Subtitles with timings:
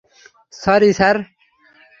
[0.53, 1.17] Sorry, sir.